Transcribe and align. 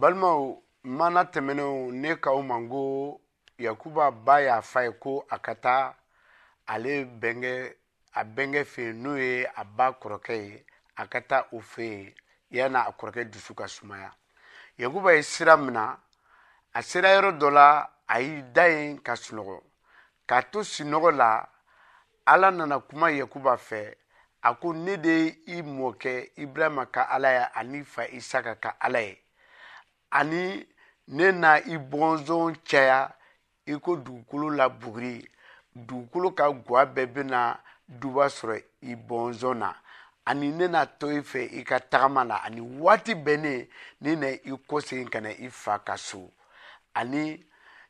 balimaw 0.00 0.42
mana 0.96 1.22
tɛmɛnenw 1.32 1.78
ne 2.02 2.10
k'aw 2.22 2.38
ma 2.42 2.56
ko 2.70 3.20
yakuba 3.58 4.10
ba 4.10 4.40
y'a 4.40 4.62
fa 4.62 4.82
ye 4.82 4.90
ko 5.02 5.26
a 5.30 5.38
ka 5.38 5.54
taa 5.60 5.94
ale 6.66 6.92
bɛnkɛ 7.20 7.52
a 8.12 8.22
bɛnkɛ 8.24 8.60
fɛ 8.72 8.82
yen 8.82 9.02
n'o 9.02 9.14
ye 9.16 9.44
a 9.56 9.64
ba 9.64 9.86
kɔrɔkɛ 10.00 10.32
ye 10.34 10.64
a 10.96 11.06
ka 11.06 11.20
taa 11.20 11.46
o 11.52 11.60
fɛ 11.60 11.82
yen 11.84 12.14
yanni 12.50 12.76
a 12.78 12.92
kɔrɔkɛ 12.92 13.24
dusu 13.30 13.54
ka 13.54 13.66
sumaya 13.68 14.10
yakuba 14.78 15.12
ye 15.14 15.22
sira 15.22 15.56
mina 15.58 15.98
a 16.74 16.82
sera 16.82 17.08
yɔrɔ 17.12 17.38
dɔ 17.38 17.50
la 17.52 17.86
a 18.08 18.20
y'i 18.20 18.52
da 18.52 18.64
yen 18.66 18.98
ka 19.02 19.12
sunɔgɔ 19.12 19.60
k'a 20.26 20.42
to 20.50 20.60
sunɔgɔ 20.60 21.10
la 21.14 21.46
ala 22.26 22.50
nana 22.50 22.78
kuma 22.80 23.08
yakuba 23.10 23.56
fɛ 23.56 23.94
a 24.42 24.54
ko 24.54 24.72
ne 24.72 24.96
de 24.96 25.08
ye 25.08 25.38
i 25.58 25.62
mɔkɛ 25.62 26.32
ibrahima 26.38 26.86
ka 26.90 27.02
ala 27.10 27.28
ye 27.32 27.44
ani 27.54 27.82
fa 27.84 28.04
isaka 28.08 28.56
ka 28.58 28.76
ala 28.80 28.98
ye 29.00 29.18
ani 30.12 30.66
ne 31.16 31.28
na 31.42 31.52
i 31.58 31.74
bɔnsɔn 31.90 32.48
cɛya 32.68 32.98
i 33.66 33.74
ko 33.82 33.90
dugukolo 34.04 34.48
la 34.58 34.66
buguri 34.68 35.16
dugukolo 35.86 36.28
ka 36.38 36.46
gwa 36.66 36.80
bɛɛ 36.94 37.06
bɛna 37.14 37.40
duba 38.00 38.24
sɔrɔ 38.36 38.56
i 38.82 38.92
bɔnsɔn 39.08 39.56
na 39.62 39.68
ani 40.28 40.48
ne 40.58 40.66
na 40.68 40.82
to 40.98 41.06
i 41.16 41.20
fɛ 41.30 41.40
i 41.58 41.64
ka 41.68 41.78
tagama 41.90 42.22
na 42.28 42.36
ani 42.46 42.60
waati 42.60 43.14
bɛnnen 43.14 43.68
ne 44.02 44.10
na 44.16 44.26
i 44.28 44.52
kɔsegin 44.68 45.08
ka 45.10 45.20
na 45.20 45.30
i 45.30 45.48
fa 45.48 45.78
ka 45.78 45.96
so 45.96 46.30
ani 46.94 47.40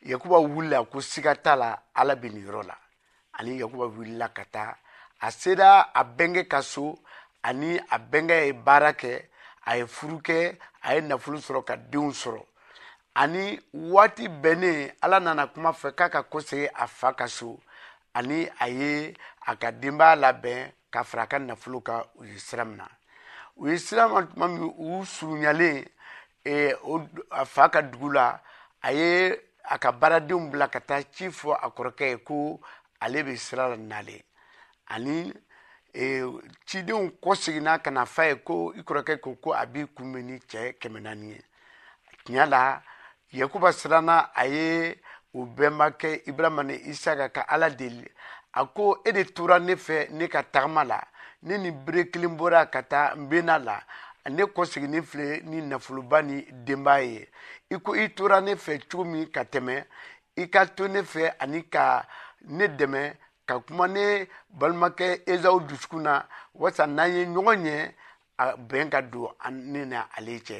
yakuba 0.02 0.38
wulila 0.38 0.84
ko 0.90 0.98
siga 1.00 1.34
t'a 1.34 1.56
la 1.56 1.78
ala 1.94 2.14
bɛ 2.16 2.32
nin 2.32 2.46
yɔrɔ 2.46 2.66
la 2.66 2.76
ani 3.32 3.58
yakuba 3.58 3.86
wulila 3.88 4.28
ka 4.34 4.44
taa 4.50 4.76
a 5.20 5.30
sera 5.30 5.90
a 5.94 6.04
bɛnkɛ 6.04 6.46
ka 6.48 6.60
so 6.62 6.98
ani 7.42 7.78
a 7.90 7.98
bɛnkɛ 7.98 8.46
ye 8.46 8.52
baara 8.52 8.92
kɛ 8.94 9.26
a 9.68 9.72
ye 9.76 9.84
furu 9.94 10.18
kɛ 10.26 10.38
a 10.82 10.94
ye 10.94 11.00
nafolo 11.08 11.38
sɔrɔ 11.46 11.62
ka 11.68 11.74
denw 11.90 12.10
sɔrɔ 12.22 12.44
ani 13.14 13.60
waati 13.72 14.24
bɛnnen 14.28 14.92
ala 15.04 15.20
nana 15.20 15.46
kuma 15.52 15.70
fɛ 15.72 15.88
k'a 15.98 16.08
ka 16.10 16.22
kosegin 16.22 16.70
a 16.74 16.86
fa 16.86 17.14
ka 17.14 17.26
so 17.28 17.60
ani 18.14 18.48
a 18.60 18.68
ye 18.68 19.14
a 19.46 19.56
ka 19.56 19.70
denbaya 19.72 20.16
labɛn 20.16 20.72
ka 20.90 21.02
fara 21.04 21.22
a 21.22 21.26
ka 21.26 21.38
nafolo 21.38 21.80
kan 21.84 22.04
u 22.18 22.24
ye 22.24 22.38
sira 22.38 22.64
min 22.64 22.76
na 22.78 22.88
u 23.56 23.68
ye 23.68 23.76
sira 23.78 24.08
ma 24.08 24.22
tuma 24.22 24.48
min 24.48 24.62
u 24.78 25.04
surunyalen 25.04 25.84
eh, 26.44 26.72
a 27.30 27.44
fa 27.44 27.68
ka 27.68 27.82
dugu 27.82 28.12
la 28.12 28.40
a 28.82 28.90
ye 28.92 29.36
a 29.70 29.78
ka 29.78 29.92
baaradenw 29.92 30.50
bila 30.50 30.68
ka 30.70 30.80
taa 30.80 31.02
ci 31.12 31.28
fɔ 31.28 31.56
a 31.62 31.70
kɔrɔkɛ 31.70 32.08
ye 32.08 32.16
ko 32.24 32.60
ale 33.00 33.22
bɛ 33.22 33.36
sira 33.38 33.68
la 33.68 33.76
nale 33.76 34.24
ani 34.88 35.32
cidenw 35.92 37.08
kɔseginna 37.22 37.72
ka 37.84 37.90
na 37.90 38.02
f'a 38.14 38.24
ye 38.28 38.34
ko 38.46 38.56
i 38.74 38.80
kɔrɔkɛ 38.86 39.14
ko 39.24 39.28
ko 39.42 39.50
a 39.52 39.64
b'i 39.72 39.82
kun 39.94 40.12
bɛ 40.14 40.20
ni 40.28 40.36
cɛ 40.50 40.60
kɛmɛ 40.80 40.98
naani 41.04 41.26
ye 41.32 41.40
tiɲɛ 42.24 42.48
la 42.50 42.82
yakuba 43.30 43.68
siranna 43.78 44.16
a 44.32 44.44
ye 44.46 44.98
o 45.34 45.40
bɛnbakɛ 45.56 46.22
ibrahima 46.28 46.62
ni 46.66 46.74
isaka 46.90 47.28
ka 47.32 47.40
ala 47.42 47.68
deli 47.70 48.06
a 48.54 48.64
ko 48.66 49.02
e 49.04 49.12
de 49.12 49.24
tora 49.24 49.58
ne 49.58 49.74
fɛ 49.74 50.10
ne 50.10 50.28
ka 50.28 50.42
tagama 50.42 50.84
la 50.86 51.00
ne 51.42 51.58
ni 51.58 51.70
bere 51.70 52.10
kelen 52.10 52.38
bɔra 52.38 52.70
ka 52.70 52.82
taa 52.82 53.14
n 53.14 53.28
bena 53.28 53.58
la 53.58 53.78
ne 54.30 54.44
kɔseginnen 54.44 55.02
filɛ 55.04 55.42
ni 55.44 55.60
nafoloba 55.60 56.22
ni 56.24 56.46
denbaya 56.64 57.04
ye 57.04 57.28
i 57.70 57.76
ko 57.80 57.94
i 57.94 58.08
tora 58.14 58.40
ne 58.40 58.54
fɛ 58.54 58.88
cogo 58.88 59.04
min 59.04 59.30
ka 59.30 59.42
tɛmɛ 59.44 59.84
i 60.36 60.48
ka 60.50 60.64
to 60.66 60.88
ne 60.88 61.02
fɛ 61.02 61.34
ani 61.38 61.62
ka 61.68 62.06
ne 62.48 62.66
dɛmɛ 62.66 63.12
ka 63.46 63.54
kuma 63.66 63.86
ne 63.94 64.06
balimakɛ 64.58 65.08
ezaw 65.32 65.56
dusukun 65.68 66.02
na 66.06 66.14
wasa 66.60 66.82
n'an 66.86 67.10
ye 67.14 67.22
ɲɔgɔn 67.32 67.66
ye 67.66 67.76
a 68.44 68.56
bɛn 68.68 68.90
ka 68.92 69.00
don 69.12 69.34
ne 69.72 69.84
na 69.84 70.00
ale 70.16 70.36
cɛ 70.46 70.58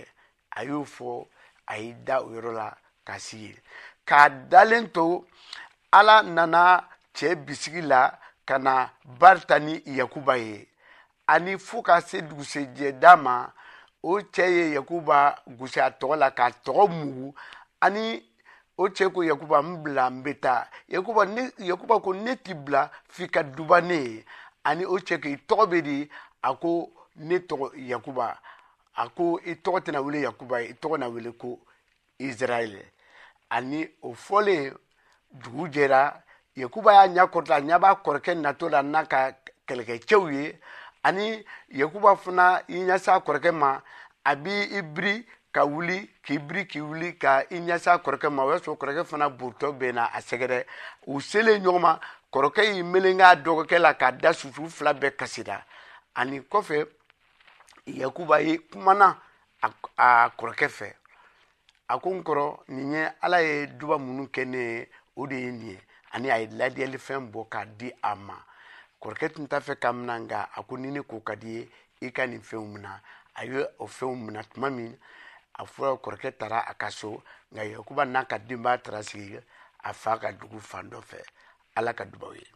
a 0.51 0.61
y'o 0.67 0.85
fɔ 0.85 1.27
a 1.67 1.75
y'i 1.79 1.93
da 2.05 2.19
o 2.21 2.29
yɔrɔ 2.35 2.53
la 2.53 2.69
k'a 3.07 3.19
si 3.19 3.37
ye 3.47 3.57
k'a 4.07 4.29
dalen 4.49 4.91
to 4.93 5.25
ala 5.93 6.23
nana 6.23 6.89
cɛ 7.15 7.35
bisigi 7.47 7.83
la 7.83 8.19
ka 8.47 8.59
na 8.59 8.91
barita 9.05 9.59
ni 9.59 9.81
yakuba 9.87 10.37
ye 10.37 10.69
ani 11.29 11.59
fo 11.59 11.83
ka 11.83 12.01
se 12.01 12.21
dugusɛjɛ 12.23 12.99
da 13.01 13.17
ma 13.17 13.49
o 14.03 14.19
cɛ 14.33 14.49
ye 14.51 14.71
yakuba 14.75 15.37
gosi 15.47 15.81
a 15.81 15.91
tɔgɔ 15.91 16.17
la 16.19 16.31
k'a 16.31 16.51
tɔgɔ 16.65 16.89
mugu 16.91 17.35
ani 17.81 18.29
o 18.83 18.89
cɛ 18.89 19.05
ko 19.15 19.23
yakuba 19.23 19.63
n 19.63 19.83
bila 19.85 20.09
n 20.11 20.23
bɛ 20.25 20.33
taa 20.41 20.67
yakuba 20.89 21.25
ne 21.25 21.51
yakuba 21.59 22.01
ko 22.03 22.13
ne 22.15 22.37
ti 22.37 22.55
bila 22.55 22.91
f'i 23.09 23.29
ka 23.29 23.43
duba 23.43 23.81
ne 23.81 23.95
ye 23.95 24.25
ani 24.65 24.85
o 24.85 24.99
cɛ 25.07 25.21
ko 25.23 25.29
i 25.29 25.37
tɔgɔ 25.49 25.65
bɛ 25.71 25.79
di 25.85 26.11
a 26.43 26.55
ko 26.57 26.91
ne 27.17 27.39
tɔgɔ 27.39 27.67
yakuba 27.93 28.27
a 28.95 29.09
ko 29.09 29.39
i 29.47 29.55
tɔgɔ 29.55 29.79
tɛna 29.85 30.01
wele 30.05 30.21
yakuba 30.27 30.61
ye 30.63 30.67
i 30.71 30.75
tɔgɔ 30.75 30.99
na 30.99 31.07
wele 31.09 31.31
ko 31.33 31.59
israɛl 32.19 32.75
ani 33.51 33.87
o 34.03 34.15
fɔlen 34.15 34.75
dugu 35.31 35.69
jɛra 35.69 36.19
yakuba 36.57 36.91
y'a 36.93 37.07
ɲɛ 37.07 37.31
kɔrɔta 37.33 37.55
a 37.57 37.61
ɲɛ 37.61 37.79
b'a 37.79 37.95
kɔrɔkɛ 38.03 38.35
natɔ 38.43 38.71
la 38.71 38.83
n'a 38.83 39.07
ka 39.07 39.31
kɛlɛkɛcɛw 39.67 40.33
ye 40.33 40.59
ani 41.05 41.45
yakuba 41.71 42.17
fana 42.17 42.61
i 42.69 42.75
ɲɛs'a 42.83 43.23
kɔrɔkɛ 43.25 43.53
ma 43.55 43.81
a 44.25 44.35
b'i 44.37 44.81
biri 44.95 45.27
ka 45.53 45.65
wuli 45.69 46.01
k'i 46.25 46.39
biri 46.41 46.65
k'i 46.67 46.81
wuli 46.81 47.13
ka 47.23 47.43
i 47.55 47.59
ɲɛsin 47.67 47.93
a 47.93 47.99
kɔrɔkɛ 48.03 48.29
ma 48.31 48.43
o 48.45 48.51
y'a 48.53 48.59
sɔrɔ 48.59 48.77
kɔrɔkɛ 48.81 49.05
fana 49.05 49.29
burutɔ 49.29 49.67
bɛ 49.79 49.93
na 49.95 50.05
a 50.13 50.21
sɛgɛrɛ 50.21 50.65
u 51.07 51.21
selen 51.21 51.63
ɲɔgɔn 51.63 51.81
ma 51.81 52.01
kɔrɔkɛ 52.33 52.63
y'i 52.65 52.83
melegen 52.83 53.21
a 53.21 53.35
dɔgɔkɛ 53.37 53.79
la 53.81 53.93
k'a 53.95 54.13
da 54.19 54.31
susu 54.33 54.69
fila 54.71 54.95
bɛɛ 54.95 55.17
kasira 55.17 55.63
ani 56.15 56.41
kɔfɛ 56.41 56.87
yakuba 57.87 58.41
ye 58.47 58.57
kumana 58.59 59.21
a 59.63 60.31
kɔrɔkɛ 60.39 60.69
fɛ 60.79 60.95
a 61.91 61.99
ko 62.01 62.11
n 62.11 62.23
kɔrɔ 62.25 62.61
nin 62.69 62.93
ye 62.93 63.09
ala 63.21 63.41
ye 63.43 63.67
duba 63.67 63.99
minnu 63.99 64.31
kɛ 64.33 64.47
ne 64.47 64.57
ye 64.59 64.89
o 65.17 65.27
de 65.27 65.35
ye 65.37 65.51
nin 65.53 65.69
ye 65.71 65.79
ani 66.13 66.31
a 66.31 66.39
ye 66.39 66.47
ladiyalifɛn 66.47 67.31
bɔ 67.31 67.49
k'a 67.51 67.65
di 67.77 67.93
a 68.03 68.15
ma 68.17 68.37
kɔrɔkɛ 69.03 69.35
tun 69.35 69.47
t'a 69.49 69.61
fɛ 69.61 69.79
ka 69.79 69.93
mina 69.93 70.19
nka 70.19 70.49
a 70.57 70.63
ko 70.63 70.77
ni 70.79 70.91
ne 70.91 71.03
ko 71.03 71.21
ka 71.21 71.35
di 71.37 71.59
ye 71.59 71.69
i 72.01 72.11
ka 72.11 72.25
nin 72.27 72.41
fɛnw 72.41 72.73
mina 72.73 73.03
a 73.37 73.45
ye 73.45 73.67
o 73.79 73.85
fɛnw 73.87 74.17
mina 74.17 74.43
tuma 74.45 74.71
min 74.73 74.97
a 75.61 75.63
fɔra 75.73 75.97
kɔrɔkɛ 76.03 76.31
taara 76.39 76.59
a 76.71 76.73
ka 76.81 76.89
so 76.99 77.11
nka 77.53 77.63
yakuba 77.73 78.03
n'a 78.13 78.29
ka 78.31 78.37
denbaya 78.49 78.83
taara 78.85 79.01
sigi 79.11 79.39
a 79.89 79.91
fa 80.01 80.21
ka 80.23 80.29
dugu 80.39 80.59
fan 80.71 80.87
dɔ 80.91 80.99
fɛ 81.11 81.21
ala 81.77 81.93
ka 81.99 82.05
dubaw 82.11 82.33
ye 82.41 82.47